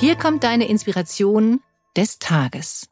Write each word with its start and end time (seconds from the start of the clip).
Hier 0.00 0.14
kommt 0.14 0.44
deine 0.44 0.68
Inspiration 0.68 1.60
des 1.96 2.20
Tages. 2.20 2.88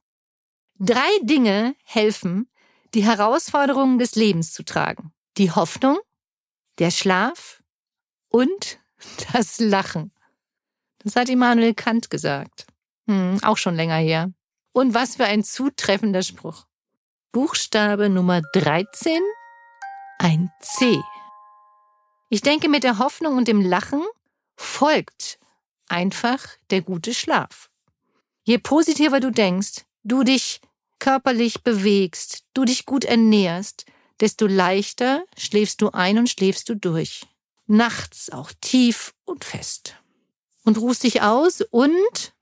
Drei 0.80 1.08
Dinge 1.22 1.76
helfen, 1.84 2.50
die 2.94 3.04
Herausforderungen 3.04 4.00
des 4.00 4.16
Lebens 4.16 4.52
zu 4.52 4.64
tragen. 4.64 5.12
Die 5.36 5.52
Hoffnung, 5.52 6.00
der 6.80 6.90
Schlaf 6.90 7.62
und 8.28 8.80
das 9.32 9.60
Lachen. 9.60 10.10
Das 10.98 11.14
hat 11.14 11.28
Immanuel 11.28 11.74
Kant 11.74 12.10
gesagt. 12.10 12.66
Hm, 13.06 13.38
auch 13.44 13.56
schon 13.56 13.76
länger 13.76 13.98
her. 13.98 14.32
Und 14.72 14.92
was 14.92 15.14
für 15.14 15.26
ein 15.26 15.44
zutreffender 15.44 16.24
Spruch. 16.24 16.66
Buchstabe 17.30 18.08
Nummer 18.08 18.42
13, 18.52 19.20
ein 20.18 20.50
C. 20.60 20.98
Ich 22.30 22.40
denke, 22.40 22.68
mit 22.68 22.82
der 22.82 22.98
Hoffnung 22.98 23.36
und 23.36 23.46
dem 23.46 23.60
Lachen 23.60 24.02
folgt 24.56 25.38
einfach 25.88 26.46
der 26.70 26.82
gute 26.82 27.14
Schlaf. 27.14 27.70
Je 28.44 28.58
positiver 28.58 29.20
du 29.20 29.30
denkst, 29.30 29.84
du 30.04 30.22
dich 30.22 30.60
körperlich 30.98 31.62
bewegst, 31.62 32.44
du 32.54 32.64
dich 32.64 32.86
gut 32.86 33.04
ernährst, 33.04 33.86
desto 34.20 34.46
leichter 34.46 35.24
schläfst 35.36 35.80
du 35.82 35.90
ein 35.90 36.18
und 36.18 36.28
schläfst 36.28 36.68
du 36.68 36.76
durch. 36.76 37.26
Nachts 37.66 38.30
auch 38.30 38.52
tief 38.60 39.14
und 39.24 39.44
fest. 39.44 39.96
Und 40.64 40.78
ruhst 40.78 41.02
dich 41.02 41.22
aus 41.22 41.60
und 41.60 42.34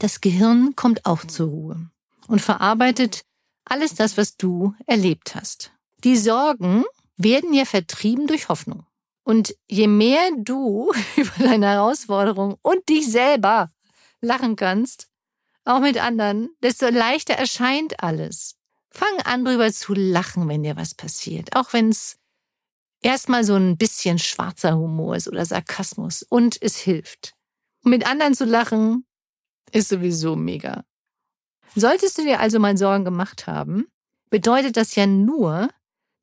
das 0.00 0.20
Gehirn 0.20 0.76
kommt 0.76 1.06
auch 1.06 1.24
zur 1.24 1.48
Ruhe 1.48 1.90
und 2.28 2.40
verarbeitet 2.40 3.24
alles 3.64 3.94
das, 3.94 4.16
was 4.16 4.36
du 4.36 4.74
erlebt 4.86 5.34
hast. 5.34 5.72
Die 6.04 6.16
Sorgen 6.16 6.84
werden 7.16 7.52
ja 7.52 7.64
vertrieben 7.64 8.26
durch 8.26 8.48
Hoffnung. 8.48 8.86
Und 9.28 9.54
je 9.68 9.88
mehr 9.88 10.30
du 10.38 10.90
über 11.16 11.44
deine 11.44 11.66
Herausforderung 11.66 12.56
und 12.62 12.88
dich 12.88 13.10
selber 13.10 13.70
lachen 14.22 14.56
kannst, 14.56 15.08
auch 15.66 15.80
mit 15.80 16.02
anderen, 16.02 16.48
desto 16.62 16.88
leichter 16.88 17.34
erscheint 17.34 18.02
alles. 18.02 18.56
Fang 18.88 19.20
an, 19.24 19.44
drüber 19.44 19.70
zu 19.70 19.92
lachen, 19.92 20.48
wenn 20.48 20.62
dir 20.62 20.76
was 20.76 20.94
passiert. 20.94 21.54
Auch 21.54 21.74
wenn 21.74 21.90
es 21.90 22.16
erstmal 23.02 23.44
so 23.44 23.54
ein 23.54 23.76
bisschen 23.76 24.18
schwarzer 24.18 24.78
Humor 24.78 25.16
ist 25.16 25.28
oder 25.28 25.44
Sarkasmus. 25.44 26.22
Und 26.22 26.56
es 26.62 26.78
hilft. 26.78 27.34
Und 27.84 27.90
mit 27.90 28.06
anderen 28.06 28.32
zu 28.32 28.46
lachen 28.46 29.04
ist 29.72 29.90
sowieso 29.90 30.36
mega. 30.36 30.86
Solltest 31.74 32.16
du 32.16 32.22
dir 32.22 32.40
also 32.40 32.58
mal 32.58 32.78
Sorgen 32.78 33.04
gemacht 33.04 33.46
haben, 33.46 33.88
bedeutet 34.30 34.78
das 34.78 34.94
ja 34.94 35.06
nur, 35.06 35.68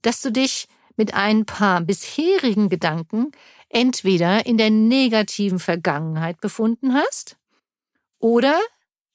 dass 0.02 0.22
du 0.22 0.32
dich 0.32 0.68
mit 0.98 1.14
ein 1.14 1.46
paar 1.46 1.82
bisherigen 1.82 2.70
Gedanken 2.70 3.32
entweder 3.70 4.46
in 4.46 4.58
der 4.58 4.70
negativen 4.70 5.60
Vergangenheit 5.60 6.40
befunden 6.40 6.94
hast 6.94 7.38
oder 8.20 8.60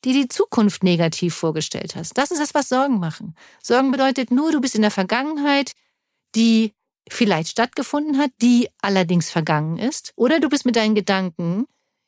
die 0.05 0.13
die 0.13 0.29
Zukunft 0.29 0.83
negativ 0.83 1.35
vorgestellt 1.35 1.95
hast. 1.95 2.17
Das 2.17 2.31
ist 2.31 2.41
das, 2.41 2.55
was 2.55 2.69
Sorgen 2.69 2.99
machen. 2.99 3.35
Sorgen 3.63 3.91
bedeutet 3.91 4.31
nur, 4.31 4.51
du 4.51 4.61
bist 4.61 4.75
in 4.75 4.83
der 4.83 4.91
Vergangenheit, 4.91 5.73
die 6.35 6.73
vielleicht 7.09 7.51
stattgefunden 7.51 8.19
hat, 8.19 8.31
die 8.41 8.69
allerdings 8.81 9.31
vergangen 9.31 9.79
ist, 9.79 10.13
oder 10.17 10.41
du 10.41 10.49
bist 10.49 10.65
mit 10.65 10.77
deinen 10.77 10.95
Gedanken 10.95 11.67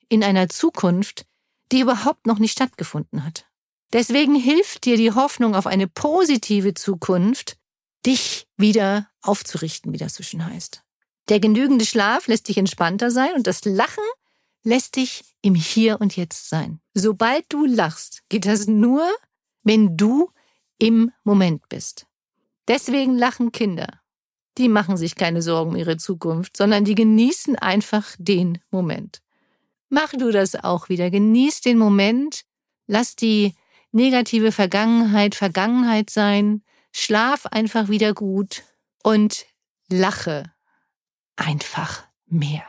in 0.08 0.22
einer 0.24 0.48
Zukunft, 0.48 1.26
die 1.70 1.80
überhaupt 1.80 2.26
noch 2.26 2.38
nicht 2.38 2.52
stattgefunden 2.52 3.24
hat. 3.24 3.46
Deswegen 3.92 4.34
hilft 4.34 4.84
dir 4.84 4.96
die 4.96 5.12
Hoffnung 5.12 5.54
auf 5.54 5.66
eine 5.66 5.86
positive 5.86 6.74
Zukunft, 6.74 7.56
dich 8.04 8.46
wieder 8.56 9.08
aufzurichten, 9.20 9.92
wie 9.92 9.98
das 9.98 10.14
so 10.14 10.22
schön 10.22 10.44
heißt. 10.44 10.82
Der 11.28 11.40
genügende 11.40 11.84
Schlaf 11.84 12.26
lässt 12.26 12.48
dich 12.48 12.58
entspannter 12.58 13.10
sein 13.10 13.32
und 13.34 13.46
das 13.46 13.64
Lachen 13.64 14.04
lässt 14.64 14.96
dich 14.96 15.24
im 15.40 15.54
Hier 15.54 16.00
und 16.00 16.16
Jetzt 16.16 16.48
sein. 16.48 16.80
Sobald 16.94 17.44
du 17.48 17.64
lachst, 17.64 18.22
geht 18.28 18.46
das 18.46 18.66
nur, 18.66 19.08
wenn 19.62 19.96
du 19.96 20.30
im 20.78 21.12
Moment 21.24 21.68
bist. 21.68 22.06
Deswegen 22.68 23.16
lachen 23.16 23.52
Kinder. 23.52 24.00
Die 24.58 24.68
machen 24.68 24.96
sich 24.96 25.14
keine 25.14 25.42
Sorgen 25.42 25.70
um 25.70 25.76
ihre 25.76 25.96
Zukunft, 25.96 26.56
sondern 26.56 26.84
die 26.84 26.94
genießen 26.94 27.56
einfach 27.56 28.14
den 28.18 28.58
Moment. 28.70 29.22
Mach 29.88 30.12
du 30.12 30.30
das 30.30 30.54
auch 30.56 30.88
wieder. 30.88 31.10
Genieß 31.10 31.60
den 31.60 31.78
Moment. 31.78 32.42
Lass 32.86 33.16
die 33.16 33.54
negative 33.92 34.52
Vergangenheit 34.52 35.34
Vergangenheit 35.34 36.10
sein 36.10 36.62
schlaf 36.92 37.46
einfach 37.46 37.88
wieder 37.88 38.14
gut 38.14 38.62
und 39.02 39.46
lache 39.88 40.52
einfach 41.36 42.04
mehr. 42.26 42.64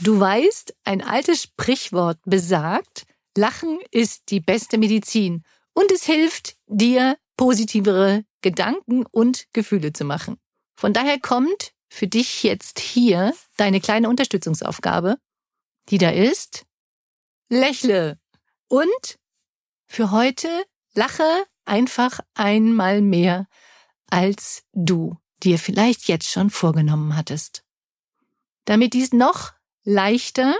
Du 0.00 0.18
weißt, 0.18 0.74
ein 0.84 1.02
altes 1.02 1.42
Sprichwort 1.42 2.18
besagt, 2.24 3.04
Lachen 3.36 3.78
ist 3.90 4.30
die 4.30 4.40
beste 4.40 4.78
Medizin 4.78 5.42
und 5.74 5.90
es 5.90 6.04
hilft 6.04 6.56
dir, 6.66 7.16
positivere 7.36 8.24
Gedanken 8.42 9.06
und 9.06 9.46
Gefühle 9.52 9.92
zu 9.92 10.04
machen. 10.04 10.38
Von 10.76 10.92
daher 10.92 11.18
kommt 11.18 11.72
für 11.88 12.06
dich 12.06 12.42
jetzt 12.42 12.78
hier 12.78 13.34
deine 13.56 13.80
kleine 13.80 14.08
Unterstützungsaufgabe, 14.08 15.16
die 15.88 15.98
da 15.98 16.10
ist, 16.10 16.64
lächle 17.48 18.18
und 18.68 19.18
für 19.86 20.10
heute 20.10 20.48
lache 20.94 21.46
einfach 21.64 22.20
einmal 22.34 23.00
mehr, 23.00 23.46
als 24.10 24.64
du 24.72 25.16
dir 25.42 25.58
vielleicht 25.58 26.08
jetzt 26.08 26.30
schon 26.30 26.50
vorgenommen 26.50 27.16
hattest. 27.16 27.64
Damit 28.64 28.94
dies 28.94 29.12
noch 29.12 29.52
leichter 29.84 30.56